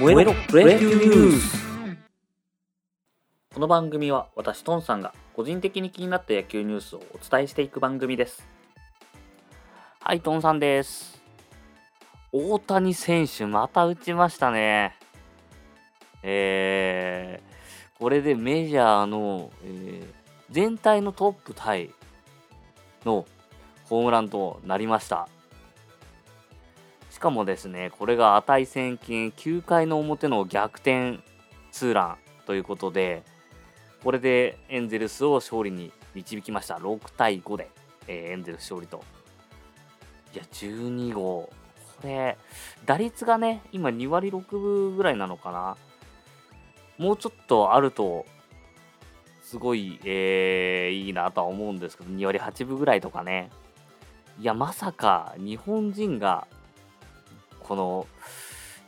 [0.00, 1.58] 燃えろプロ野球ニュース
[3.52, 8.48] この番組は私トンさんが個人的に気になった野球ニュースをお伝えしていく番組です。
[10.00, 11.20] はいトンさんです。
[12.32, 14.96] 大谷選手また打ちましたね。
[16.22, 20.06] えー、これでメジャーの、えー、
[20.50, 21.90] 全体のトップタイ
[23.04, 23.26] の
[23.84, 25.28] ホームランとなりました
[27.20, 31.18] しかもですねこれが値千金9回の表の逆転
[31.70, 33.24] ツーランということで
[34.02, 36.76] これでエンゼルスを勝利に導きました。
[36.76, 37.70] 6対5で、
[38.08, 39.04] えー、エンゼルス勝利と。
[40.32, 41.50] いや12号。
[42.00, 42.38] これ
[42.86, 45.76] 打率がね今2割6分ぐらいなのかな。
[46.96, 48.24] もうちょっとあると
[49.42, 53.50] すごい、えー、いいなとは思うんですけど2割8分ぐらいとかね。
[54.40, 56.46] いやまさか日本人が
[57.70, 58.08] この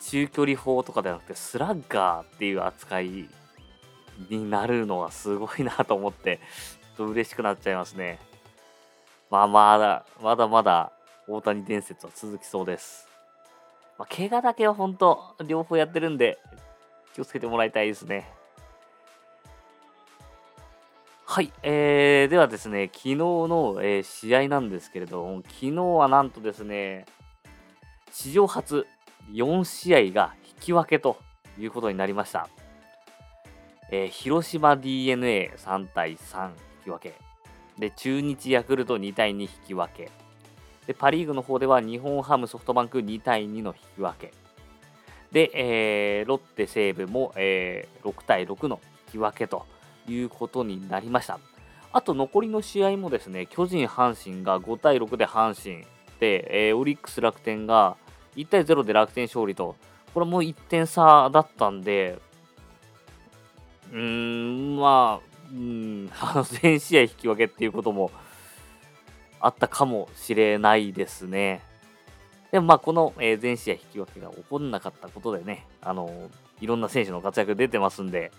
[0.00, 3.26] 中距離砲とかではなくてスラッガーっていう扱い
[4.28, 6.40] になるのはすごいなと思って
[6.98, 8.18] ちょっと嬉しくなっちゃいますね。
[9.30, 10.92] まあまだまだまだ
[11.26, 13.08] 大谷伝説は続きそうです、
[13.98, 16.38] まあ、怪我だけは本当両方やってるんで
[17.14, 18.30] 気をつけてもらいたいですね。
[21.24, 27.06] はい、えー、ではですね、昨日の、えー、試合なんですけれども、昨日はなんとですね、
[28.18, 28.86] 史上初
[29.30, 31.18] 4試合が引き分けと
[31.58, 32.48] いうことになりました。
[33.90, 37.14] えー、広島 d n a 3対3引き分け。
[37.78, 40.10] で、中日ヤクルト2対2引き分け。
[40.86, 44.32] で、パ・リーグの方では日本ハムソフトバンク2対2の引き分け。
[45.30, 49.66] で、えー、ロッテ西武も、えー、6対6の引き分けと
[50.08, 51.38] いうことになりました。
[51.92, 55.84] あと残りの試合もですね、巨人、阪神が5対6で阪神
[56.18, 57.98] で、えー、オリックス、楽天が
[58.36, 59.76] 1対0で楽天勝利と、
[60.14, 62.18] これもう1点差だったんで、
[63.92, 66.10] うーん、まあ、うん、
[66.62, 68.10] 全試合引き分けっていうことも
[69.40, 71.62] あったかもしれないですね。
[72.50, 76.30] でもまあ、この、全試合引き分けが起こんなかったことでね、あの
[76.60, 78.32] いろんな選手の活躍出てますんで、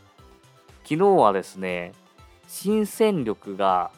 [0.83, 1.93] 昨日はですね、
[2.47, 3.91] 新戦力が、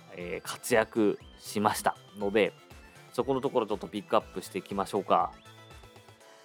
[0.43, 2.51] 活躍しましたので、
[3.13, 5.31] そこのところちょっとピックアップしていきましょうか。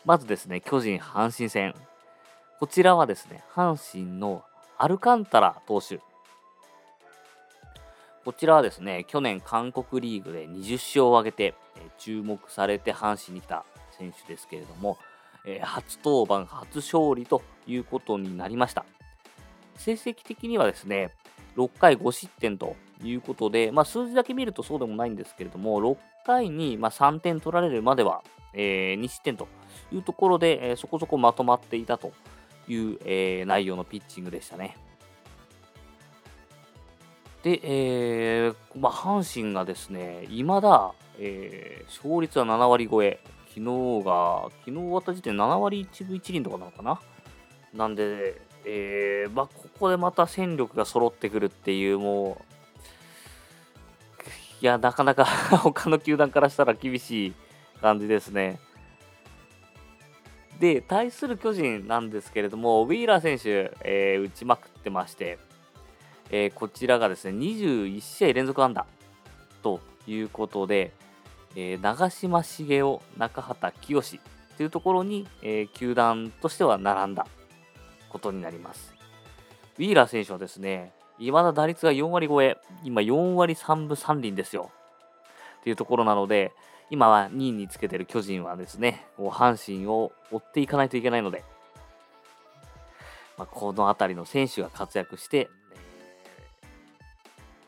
[0.05, 1.75] まずですね、巨人阪神戦。
[2.61, 4.45] こちらはですね、阪神の
[4.77, 5.99] アルカンタラ投手。
[8.23, 14.99] こちらはですね、去年韓国リーグで20勝を挙げて、え、注目されて阪神に来た選手ですけれども、
[15.47, 18.85] え、初登板、初勝利ということになりました。
[19.77, 21.13] 成績的にはですね、
[21.57, 28.23] 6回5失点ということで、まあ、数字だけ見るとそうでもないんですけれども、6回にま3点取られるまでは、
[28.55, 29.49] えー、2失点と
[29.93, 32.13] いうところで、えー、そこそこまとまっていたと
[32.69, 34.77] いう、えー、内容のピッチングでしたね。
[37.43, 47.01] で、えーまあ、阪神がですね、いまだ、えー、勝率は7割超え、昨日が、昨日終わった時点7割1分1厘とかなのかな？
[47.75, 52.55] なんで、えー、まあ、ここでまた戦力が揃ってくるっていう、もう、
[54.63, 55.27] いや、なかなか
[55.59, 57.35] 他の球団からしたら厳しい
[57.84, 58.59] 感じですね。
[60.59, 65.39] で、対する巨人なんですけれども、ウィーラー選手、えー、打ちまくってまして、
[66.31, 68.87] えー、こちらがですね、21試合連続安打
[69.62, 70.93] ということで、
[71.56, 74.19] えー、長嶋茂雄、中畑清
[74.56, 77.27] というところに、え、球団としては並んだ
[78.09, 78.94] ことになります。
[79.77, 84.71] ウィーラー選手はですね、いまだ打率が4割超え、今4割3分3厘ですよ。
[85.61, 86.53] っていうところなので、
[86.91, 91.45] 今は2位につけてる巨人はですね、もう阪神を追っていかないといけないので、
[93.37, 95.49] まあ、この辺りの選手が活躍して、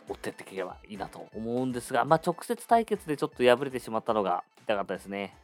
[0.08, 5.36] 追ってっていければいいなと思うんですが、まあ、直接対決でちょっと敗れてしまったのが痛かったですね。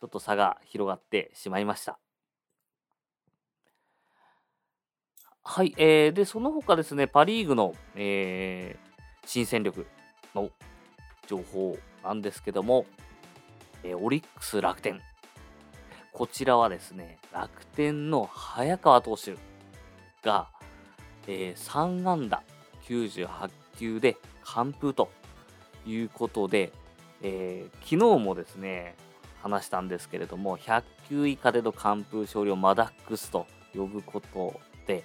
[0.00, 1.98] ちょっと差が広がってしまいました。
[5.42, 9.86] はい、えー、で、その他ですね、パ・リーグの、えー、新戦力
[10.34, 10.50] の
[11.26, 12.86] 情報なんですけども、
[13.82, 15.00] えー、オリックス楽天。
[16.12, 19.36] こちらはですね、楽天の早川投手
[20.22, 20.48] が、
[21.26, 22.42] えー、3安打
[22.88, 25.10] 98球で完封と
[25.86, 26.72] いうことで、
[27.22, 28.96] えー、昨日もですね、
[29.42, 35.04] 話したんですけれども、100球以下での完封勝利をマダックスと呼ぶことで、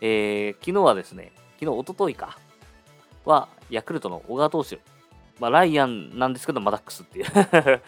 [0.00, 2.38] えー、昨日はですね、昨日、一昨日か、
[3.24, 4.80] は、ヤクルトの小川投手、
[5.38, 7.26] まあ、ライアンなんですけど、マダックスっていう。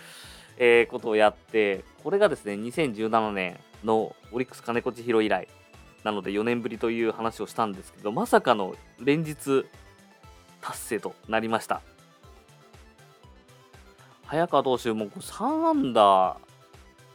[0.58, 5.49] え、ことをやって、これがですね、2017年のオリックス金子千尋以来
[6.05, 9.67] なので4年ぶりという話をしたんですけどまさかの連日
[10.61, 11.81] 達成となりました。
[14.26, 16.37] 早川投手も3安打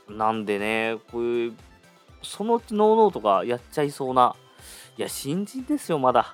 [0.10, 1.54] なんでねこういう
[2.22, 4.36] そのうちノーノーとかやっちゃいそうな。
[4.98, 6.34] いや新人ですよまだ。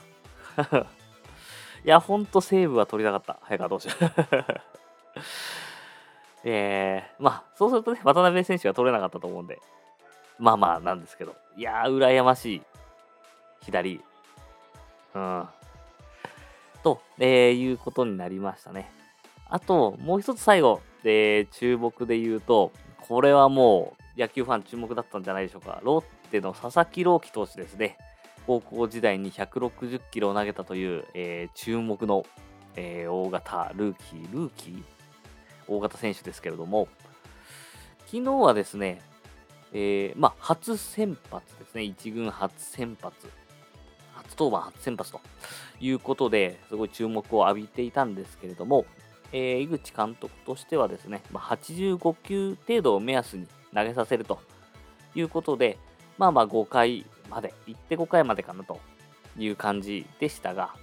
[1.83, 3.39] いやほんとセーブは取りたかった。
[3.45, 3.89] 早川投手。
[6.43, 9.59] えー、まあそうするとね渡辺選手が取れなかったと思うんで。
[10.39, 11.35] まあまあなんですけど。
[11.55, 12.61] いやー羨ましい。
[13.61, 14.01] 左。
[15.13, 15.49] うん。
[16.83, 18.91] と、えー、いうことになりましたね。
[19.49, 25.79] あと、もう一つ最後、えー、注目で言うと、これはもう野球ファン注目だったんじゃないでしょうか。
[25.83, 27.97] ロッテの佐々木朗希投手ですね。
[28.47, 32.25] 高校時代に160キロを投げたという、えー、注目の、
[32.75, 34.83] えー、大型ルーキー、ルーキー？
[35.67, 36.87] 大型選手ですけれども、
[38.07, 39.01] 昨日はですね、
[39.73, 41.83] えー、まあ、初先発ですね。
[41.83, 43.29] 1軍初先発。
[44.13, 45.21] 初登板、初先発と
[45.79, 48.85] いうことですごい注目を浴びていたんですけれども、
[49.31, 54.39] えー、井口監督としてはですね、まあ、85球程度を目安に投げさせると
[55.15, 55.77] いうことで、
[56.17, 58.79] まあまあ5回まで、行って5回までかなと
[59.37, 60.75] いう感じでしたが、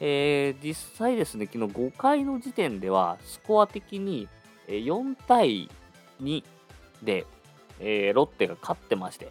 [0.00, 4.28] えー、実際ですね、昨日5回の時点では、スコア的に
[4.68, 5.70] 4対
[6.20, 6.42] 2
[7.02, 7.26] で、
[7.78, 9.30] えー、ロッテが勝ってまして、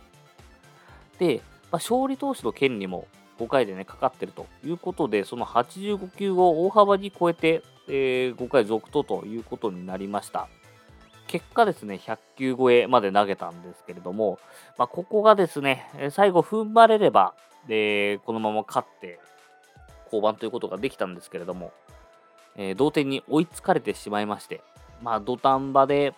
[1.19, 3.07] で、まあ、勝利投手の権利も
[3.39, 10.48] 5回でね、かかってるということで、その85球を大幅に超えて、えー、5回続投ということになりました。
[11.27, 14.39] 結果ですね、100球超えまで投げたんですけれども、
[14.77, 17.33] まあ、ここがですね、最後踏ん張れれば、
[17.68, 19.19] えー、このまま勝って、
[20.12, 21.72] 降板ということができたんですけれども、
[22.56, 24.62] えー、同点に追いつかれてしまいまして、
[25.01, 26.13] まあ、土壇場で、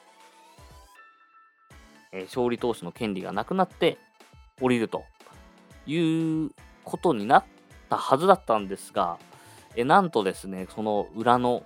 [2.12, 3.98] えー、勝利投手の権利がなくなって
[4.62, 5.04] 降りると
[5.86, 6.52] いう
[6.84, 7.44] ことになっ
[7.90, 9.18] たはずだったんですが、
[9.76, 11.64] えなんとですね、その裏の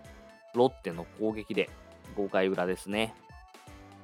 [0.54, 1.70] ロッテの攻撃で、
[2.18, 3.16] 5回裏ですね、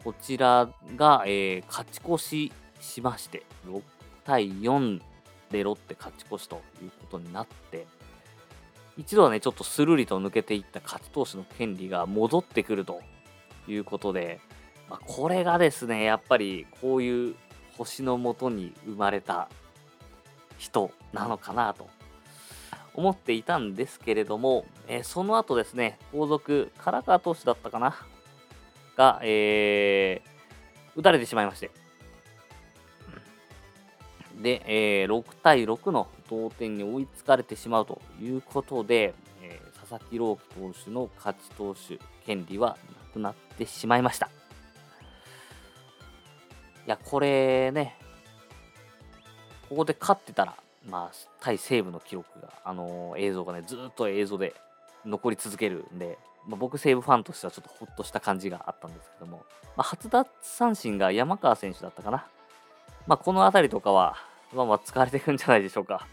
[0.03, 3.81] こちらが、えー、勝ち越ししまして、6
[4.25, 5.01] 対4
[5.51, 7.85] でロッテ勝ち越しということになって、
[8.97, 13.01] 一度はね、ちょっとスルリと抜けていった勝ち投手の権利が戻ってくると
[13.67, 14.39] いうことで、
[14.89, 17.35] まあ、これがですね、やっぱりこういう
[17.77, 19.49] 星のもとに生まれた
[20.57, 21.87] 人なのかなと
[22.95, 27.95] 思っていたんですけれども、えー、その後ですね、後続、唐川投手だったかな
[28.97, 31.69] が、えー、打たれてしまいまして。
[34.41, 42.77] で、えー、6対6の同点に追いつかれてしまうということで、えー、佐々木朗希投手の勝ち投手権利は
[43.07, 44.29] なくなってしまいました。
[46.85, 47.97] いや、これね、
[49.69, 50.55] ここで勝ってたら、
[50.87, 54.55] まあ、対西武の記録が、あのー、映像がね、ずっと映像で
[55.05, 56.17] 残り続けるんで、
[56.47, 59.43] まあ、僕、西武ファンとしてはちょっとほっとした感じがあったんですけども、
[59.75, 62.25] まあ、初奪三振が山川選手だったかな。
[63.05, 64.15] まあ、この辺りとかは、
[64.53, 66.07] まあまあ使われていくんじゃないでしょうか。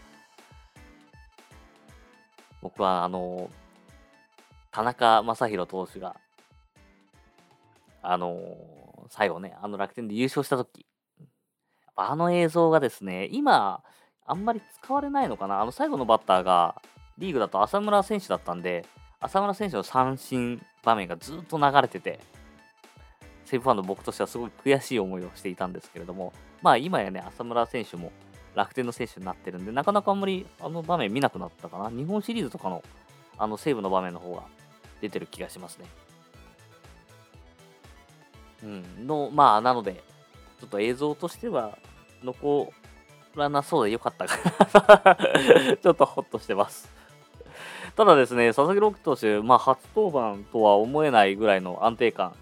[2.61, 3.49] 僕は、あの、
[4.71, 6.17] 田中将大投手が、
[8.01, 8.37] あの、
[9.09, 10.85] 最後ね、あの楽天で優勝した時
[11.95, 13.81] あの映像がですね、今、
[14.25, 15.61] あんまり使われないのかな。
[15.61, 16.81] あの最後のバッターが、
[17.17, 18.85] リーグだと浅村選手だったんで、
[19.25, 22.19] 浅村選手の三振場面がずっと流れてて、
[23.45, 28.11] セーブファンの僕としてはすごい悔しい思いをしていたんですけれども、まあ今やね、浅村選手も
[28.55, 31.89] 楽天の選手になってるんで、なかなかあんまりあの場面見なくなったかな。
[31.89, 32.83] 日本シリーズとかの
[33.37, 34.43] あのセーブの場面の方が
[35.01, 35.85] 出てる気がしますね。
[38.63, 40.03] うん、の、まあ、なので、
[40.59, 41.77] ちょっと映像としては
[42.23, 42.71] 残
[43.35, 45.17] らなそうでよかったか
[45.67, 46.89] な ちょっとホッとしてます。
[47.95, 52.35] ただですね、佐々木朗希投手、まあ、初登板とは思えないぐらいの安定感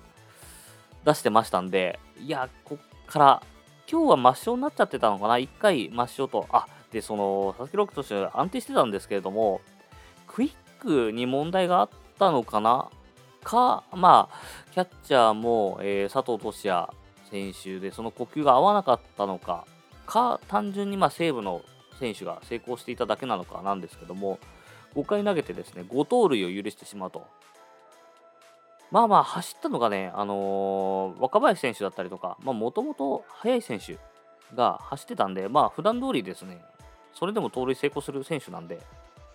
[1.05, 3.43] 出してましたんで、いや、こっから、
[3.91, 9.61] 今日は抹消になっちゃってたのかな、1回抹消と、あで、その、佐々木朗希投手、安定してたんですけれども、
[10.27, 12.89] クイックに問題があったのかな？
[13.43, 16.89] か、まあ、キャッチャーも、えー、佐藤俊也
[17.29, 19.65] 選手で、その呼吸が合わなかったのか、
[20.07, 21.61] か、単純にまあ西武の
[21.99, 24.39] 選手が成功していただけなのかなんですけども、
[24.95, 27.25] 5回投げてですね、5盗塁を許してしまうと。
[28.91, 33.97] まあまあ、走ったのがね、あのー、若林選手だったりとか、もともと速い選手
[34.55, 36.63] が走ってたんで、まあ、普段通りですね、
[37.13, 38.79] それでも盗塁成功する選手なんで、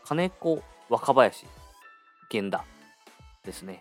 [0.05, 1.47] 金子、若林、
[2.31, 2.65] 源田
[3.45, 3.81] ですね。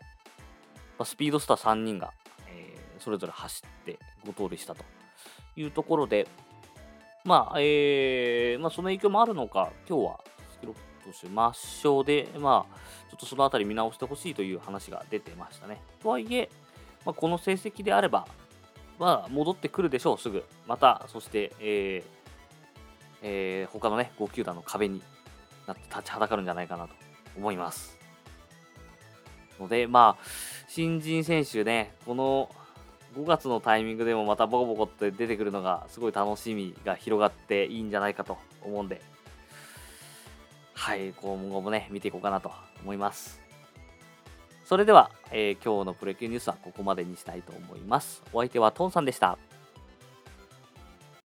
[0.98, 2.12] まあ、スピードスター3人が、
[2.48, 4.84] えー、それぞれ走って5盗塁したと
[5.56, 6.28] いうところで、
[7.24, 10.20] まあ、えー、まあ、その影響もあるのか、今日は
[10.58, 10.74] スキロ
[11.06, 12.76] 投手抹消で、まあ、
[13.10, 15.82] ちょっとそのあたり見直してほしいという話が出てましたね。
[16.02, 16.50] とはいえ、
[17.06, 18.28] まあ、この成績であれば、
[19.00, 20.44] まあ、戻ってくるでしょう、すぐ。
[20.68, 22.18] また、そして、えー
[23.22, 25.02] えー、他のね、5球団の壁に
[25.66, 26.94] なって立ちはだかるんじゃないかなと
[27.38, 27.98] 思います。
[29.60, 30.24] ので、まあ、
[30.68, 32.50] 新人選手ね、この
[33.16, 39.02] 5月のタイミングでもまたボコボコって出てくるのがすごい楽しみが広がっていいんじゃないかと思うんで、
[40.78, 42.52] はい、今後もね、見ていこうかなと
[42.84, 43.42] 思います。
[44.64, 48.22] それでは、えー、今日のプロ野球ニュースはここまでにしたいと思います。
[48.32, 49.40] お相手はトンさんでした。